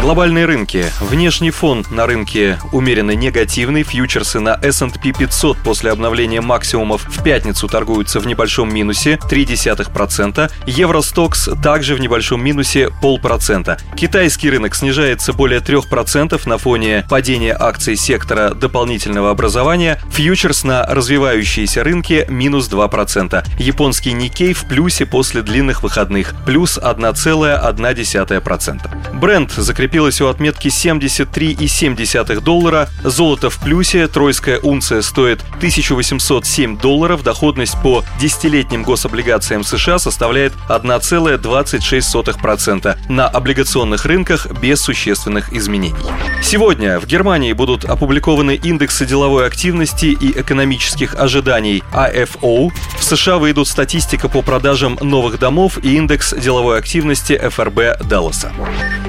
Глобальные 0.00 0.46
рынки. 0.46 0.86
Внешний 0.98 1.50
фон 1.50 1.84
на 1.90 2.06
рынке 2.06 2.58
умеренно 2.72 3.10
негативный. 3.10 3.82
Фьючерсы 3.82 4.40
на 4.40 4.58
S&P 4.62 5.12
500 5.12 5.58
после 5.58 5.90
обновления 5.90 6.40
максимумов 6.40 7.06
в 7.06 7.22
пятницу 7.22 7.68
торгуются 7.68 8.18
в 8.18 8.26
небольшом 8.26 8.72
минусе 8.72 9.18
0,3%. 9.30 10.50
Евростокс 10.64 11.50
также 11.62 11.94
в 11.94 12.00
небольшом 12.00 12.42
минусе 12.42 12.88
полпроцента. 13.02 13.76
Китайский 13.94 14.48
рынок 14.48 14.74
снижается 14.74 15.34
более 15.34 15.60
3% 15.60 16.48
на 16.48 16.56
фоне 16.56 17.04
падения 17.10 17.54
акций 17.54 17.94
сектора 17.94 18.54
дополнительного 18.54 19.30
образования. 19.30 20.00
Фьючерс 20.12 20.64
на 20.64 20.86
развивающиеся 20.86 21.84
рынки 21.84 22.24
минус 22.30 22.70
2%. 22.70 23.46
Японский 23.58 24.14
Никей 24.14 24.54
в 24.54 24.64
плюсе 24.64 25.04
после 25.04 25.42
длинных 25.42 25.82
выходных 25.82 26.32
плюс 26.46 26.78
1,1%. 26.78 29.14
Бренд 29.14 29.52
закрепился 29.52 29.89
закрепилась 29.90 30.20
у 30.20 30.28
отметки 30.28 30.68
73,7 30.68 32.40
доллара, 32.40 32.88
золото 33.02 33.50
в 33.50 33.58
плюсе, 33.58 34.06
тройская 34.06 34.60
унция 34.60 35.02
стоит 35.02 35.40
1807 35.56 36.78
долларов, 36.78 37.24
доходность 37.24 37.74
по 37.82 38.04
десятилетним 38.20 38.84
гособлигациям 38.84 39.64
США 39.64 39.98
составляет 39.98 40.52
1,26%, 40.68 42.96
на 43.08 43.26
облигационных 43.26 44.04
рынках 44.04 44.46
без 44.60 44.80
существенных 44.80 45.52
изменений. 45.52 45.96
Сегодня 46.40 47.00
в 47.00 47.06
Германии 47.06 47.52
будут 47.52 47.84
опубликованы 47.84 48.54
индексы 48.54 49.04
деловой 49.04 49.44
активности 49.44 50.06
и 50.06 50.40
экономических 50.40 51.16
ожиданий 51.16 51.82
IFO, 51.92 52.70
в 52.96 53.02
США 53.02 53.38
выйдут 53.38 53.66
статистика 53.66 54.28
по 54.28 54.42
продажам 54.42 54.96
новых 55.00 55.40
домов 55.40 55.78
и 55.82 55.96
индекс 55.96 56.32
деловой 56.32 56.78
активности 56.78 57.36
ФРБ 57.36 58.06
Далласа. 58.08 58.52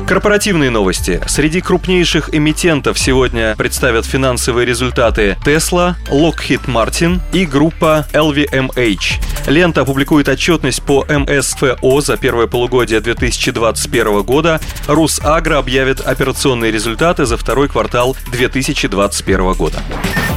Корпоративные 0.07 0.69
новости. 0.69 1.21
Среди 1.27 1.61
крупнейших 1.61 2.33
эмитентов 2.33 2.99
сегодня 2.99 3.55
представят 3.55 4.05
финансовые 4.05 4.65
результаты 4.65 5.37
Tesla, 5.45 5.95
Lockheed 6.09 6.65
Martin 6.65 7.19
и 7.31 7.45
группа 7.45 8.05
LVMH. 8.13 9.47
Лента 9.47 9.81
опубликует 9.81 10.27
отчетность 10.27 10.83
по 10.83 11.05
МСФО 11.07 12.01
за 12.01 12.17
первое 12.17 12.47
полугодие 12.47 12.99
2021 12.99 14.23
года. 14.23 14.59
Русагро 14.87 15.57
объявит 15.57 16.01
операционные 16.01 16.71
результаты 16.71 17.25
за 17.25 17.37
второй 17.37 17.69
квартал 17.69 18.15
2021 18.31 19.53
года. 19.53 19.81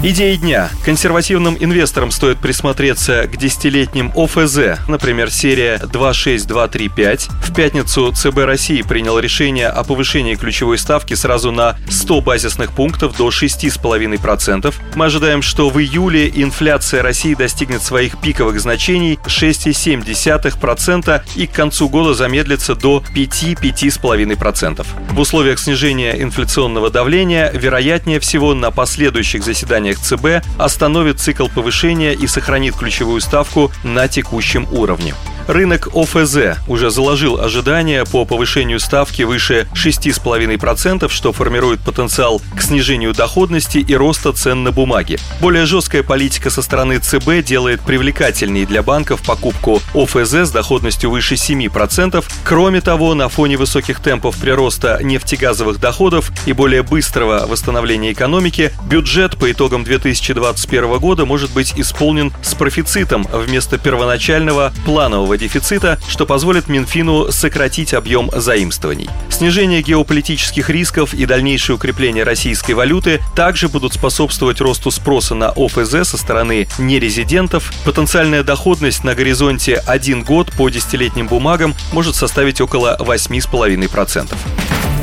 Идеи 0.06 0.36
дня. 0.36 0.68
Консервативным 0.84 1.56
инвесторам 1.58 2.10
стоит 2.10 2.36
присмотреться 2.38 3.26
к 3.26 3.38
десятилетним 3.38 4.12
ОФЗ, 4.14 4.78
например, 4.86 5.30
серия 5.30 5.78
26235. 5.78 7.28
В 7.42 7.54
пятницу 7.54 8.12
ЦБ 8.12 8.36
России 8.44 8.82
принял 8.82 9.18
решение 9.18 9.68
о 9.68 9.82
повышении 9.82 10.34
ключевой 10.34 10.76
ставки 10.76 11.14
сразу 11.14 11.52
на 11.52 11.78
100 11.88 12.20
базисных 12.20 12.72
пунктов 12.72 13.16
до 13.16 13.30
6,5%. 13.30 14.74
Мы 14.94 15.06
ожидаем, 15.06 15.40
что 15.40 15.70
в 15.70 15.80
июле 15.80 16.28
инфляция 16.28 17.02
России 17.02 17.32
достигнет 17.32 17.82
своих 17.82 18.20
пиковых 18.20 18.60
значений 18.60 19.18
6,7% 19.24 21.22
и 21.34 21.46
к 21.46 21.52
концу 21.52 21.88
года 21.88 22.12
замедлится 22.12 22.74
до 22.74 23.02
5-5,5%. 23.16 24.86
В 25.12 25.18
условиях 25.18 25.58
снижения 25.58 26.20
инфляционного 26.20 26.90
давления, 26.90 27.50
вероятнее 27.54 28.20
всего, 28.20 28.52
на 28.52 28.70
последующих 28.70 29.42
заседаниях 29.42 29.93
заседаниях 29.94 30.00
ЦБ 30.00 30.44
остановит 30.58 31.20
цикл 31.20 31.48
повышения 31.48 32.12
и 32.12 32.26
сохранит 32.26 32.76
ключевую 32.76 33.20
ставку 33.20 33.70
на 33.82 34.08
текущем 34.08 34.66
уровне. 34.72 35.14
Рынок 35.46 35.88
ОФЗ 35.94 36.58
уже 36.66 36.90
заложил 36.90 37.38
ожидания 37.38 38.06
по 38.06 38.24
повышению 38.24 38.80
ставки 38.80 39.22
выше 39.22 39.68
6,5%, 39.74 41.10
что 41.10 41.32
формирует 41.32 41.80
потенциал 41.80 42.40
к 42.56 42.62
снижению 42.62 43.12
доходности 43.12 43.78
и 43.78 43.94
роста 43.94 44.32
цен 44.32 44.64
на 44.64 44.72
бумаги. 44.72 45.18
Более 45.40 45.66
жесткая 45.66 46.02
политика 46.02 46.48
со 46.48 46.62
стороны 46.62 46.98
ЦБ 46.98 47.44
делает 47.44 47.82
привлекательней 47.82 48.64
для 48.64 48.82
банков 48.82 49.20
покупку 49.22 49.82
ОФЗ 49.92 50.34
с 50.34 50.50
доходностью 50.50 51.10
выше 51.10 51.34
7%. 51.34 52.24
Кроме 52.44 52.80
того, 52.80 53.14
на 53.14 53.28
фоне 53.28 53.58
высоких 53.58 54.00
темпов 54.00 54.36
прироста 54.38 54.98
нефтегазовых 55.02 55.78
доходов 55.78 56.30
и 56.46 56.54
более 56.54 56.82
быстрого 56.82 57.44
восстановления 57.46 58.12
экономики, 58.12 58.72
бюджет 58.88 59.36
по 59.36 59.52
итогам 59.52 59.84
2021 59.84 60.98
года 60.98 61.26
может 61.26 61.52
быть 61.52 61.74
исполнен 61.76 62.32
с 62.40 62.54
профицитом 62.54 63.26
вместо 63.30 63.76
первоначального 63.76 64.72
планового 64.86 65.33
фискального 65.34 65.38
дефицита, 65.38 65.98
что 66.08 66.26
позволит 66.26 66.68
Минфину 66.68 67.30
сократить 67.30 67.94
объем 67.94 68.30
заимствований. 68.32 69.08
Снижение 69.28 69.82
геополитических 69.82 70.70
рисков 70.70 71.14
и 71.14 71.26
дальнейшее 71.26 71.76
укрепление 71.76 72.24
российской 72.24 72.72
валюты 72.72 73.20
также 73.34 73.68
будут 73.68 73.94
способствовать 73.94 74.60
росту 74.60 74.90
спроса 74.90 75.34
на 75.34 75.50
ОФЗ 75.50 76.08
со 76.08 76.16
стороны 76.16 76.66
нерезидентов. 76.78 77.72
Потенциальная 77.84 78.42
доходность 78.42 79.04
на 79.04 79.14
горизонте 79.14 79.82
один 79.86 80.22
год 80.24 80.52
по 80.56 80.68
десятилетним 80.68 81.26
бумагам 81.26 81.74
может 81.92 82.14
составить 82.14 82.60
около 82.60 82.96
8,5%. 83.00 84.34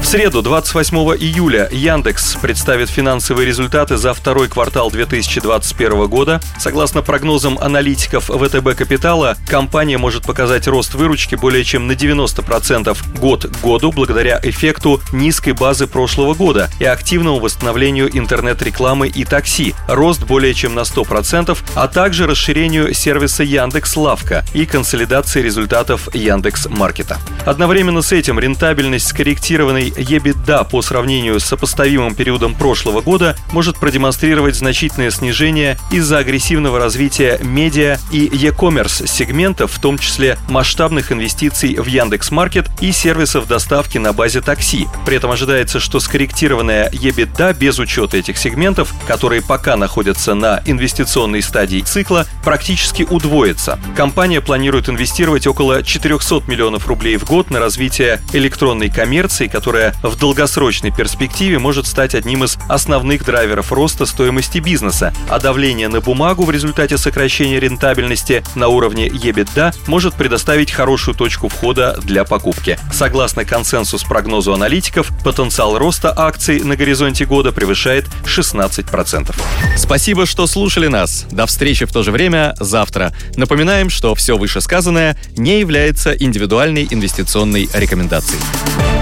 В 0.02 0.06
среду, 0.12 0.42
28 0.42 0.98
июля, 1.20 1.70
Яндекс 1.72 2.36
представит 2.42 2.90
финансовые 2.90 3.46
результаты 3.46 3.98
за 3.98 4.14
второй 4.14 4.50
квартал 4.50 4.90
2021 4.90 6.08
года. 6.08 6.42
Согласно 6.60 7.02
прогнозам 7.04 7.58
аналитиков 7.60 8.26
ВТБ 8.26 8.76
Капитала, 8.76 9.38
компания 9.48 10.00
может 10.00 10.26
показать 10.26 10.68
рост 10.68 10.96
выручки 10.96 11.36
более 11.36 11.64
чем 11.64 11.88
на 11.88 11.92
90% 11.92 12.98
год 13.20 13.46
к 13.46 13.62
году 13.62 13.92
благодаря 13.92 14.40
эффекту 14.44 15.00
низкой 15.14 15.54
базы 15.54 15.86
прошлого 15.86 16.34
года 16.34 16.70
и 16.80 16.84
активному 16.84 17.40
восстановлению 17.40 18.10
интернет-рекламы 18.18 19.08
и 19.08 19.24
такси, 19.24 19.76
рост 19.88 20.24
более 20.24 20.56
чем 20.56 20.74
на 20.74 20.82
100%, 20.82 21.58
а 21.76 21.88
также 21.88 22.26
расширению 22.26 22.94
сервиса 22.96 23.44
Яндекс 23.44 23.96
Лавка 23.96 24.44
и 24.54 24.66
консолидации 24.66 25.42
результатов 25.44 26.14
Яндекс 26.14 26.66
Маркета. 26.68 27.20
Одновременно 27.46 28.02
с 28.02 28.12
этим 28.12 28.40
рентабельность 28.40 29.08
скорректированной 29.08 29.91
EBITDA 29.96 30.68
по 30.70 30.82
сравнению 30.82 31.40
с 31.40 31.46
сопоставимым 31.46 32.16
периодом 32.16 32.56
прошлого 32.56 33.02
года 33.02 33.36
может 33.52 33.78
продемонстрировать 33.78 34.56
значительное 34.56 35.12
снижение 35.12 35.78
из-за 35.92 36.20
агрессивного 36.20 36.80
развития 36.80 37.40
медиа 37.42 37.98
и 38.12 38.30
e-commerce 38.32 39.08
сегментов, 39.08 39.72
в 39.72 39.82
том 39.82 39.98
числе 39.98 40.38
масштабных 40.48 41.12
инвестиций 41.12 41.76
в 41.76 41.86
Яндекс.Маркет 41.86 42.70
и 42.80 42.92
сервисов 42.92 43.48
доставки 43.48 43.98
на 43.98 44.14
базе 44.14 44.42
такси. 44.42 44.88
При 45.06 45.18
этом 45.18 45.32
ожидается, 45.32 45.80
что 45.80 46.00
скорректированная 46.00 46.90
EBITDA 46.90 47.58
без 47.58 47.80
учета 47.80 48.18
этих 48.18 48.38
сегментов, 48.38 48.94
которые 49.08 49.42
пока 49.42 49.76
находятся 49.76 50.36
на 50.36 50.62
инвестиционной 50.66 51.42
стадии 51.42 51.82
цикла, 51.82 52.26
практически 52.44 53.04
удвоится. 53.04 53.80
Компания 53.96 54.42
планирует 54.42 54.90
инвестировать 54.90 55.48
около 55.48 55.84
400 55.84 56.44
миллионов 56.48 56.88
рублей 56.88 57.18
в 57.18 57.26
год 57.26 57.50
на 57.50 57.60
развитие 57.60 58.22
электронной 58.34 58.90
коммерции, 58.90 59.48
которая 59.48 59.81
которая 59.82 59.96
в 60.04 60.16
долгосрочной 60.18 60.92
перспективе 60.92 61.58
может 61.60 61.88
стать 61.88 62.14
одним 62.14 62.44
из 62.44 62.58
основных 62.70 63.26
драйверов 63.26 63.72
роста 63.72 64.06
стоимости 64.06 64.60
бизнеса, 64.60 65.14
а 65.30 65.40
давление 65.40 65.88
на 65.88 66.02
бумагу 66.02 66.44
в 66.44 66.52
результате 66.52 66.98
сокращения 66.98 67.60
рентабельности 67.60 68.44
на 68.56 68.68
уровне 68.68 69.08
EBITDA 69.08 69.74
может 69.88 70.14
предоставить 70.14 70.72
хорошую 70.72 71.16
точку 71.16 71.48
входа 71.48 71.98
для 72.04 72.24
покупки. 72.24 72.78
Согласно 72.92 73.46
консенсус 73.46 74.04
прогнозу 74.04 74.54
аналитиков, 74.54 75.12
потенциал 75.24 75.78
роста 75.78 76.14
акций 76.16 76.62
на 76.64 76.76
горизонте 76.76 77.26
года 77.26 77.52
превышает 77.52 78.06
16%. 78.26 79.34
Спасибо, 79.78 80.26
что 80.26 80.48
слушали 80.48 80.88
нас. 80.88 81.26
До 81.32 81.46
встречи 81.46 81.86
в 81.86 81.92
то 81.92 82.04
же 82.04 82.12
время 82.12 82.56
завтра. 82.60 83.14
Напоминаем, 83.36 83.90
что 83.90 84.14
все 84.16 84.38
вышесказанное 84.38 85.18
не 85.36 85.60
является 85.60 86.12
индивидуальной 86.12 86.88
инвестиционной 86.90 87.70
рекомендацией. 87.74 89.01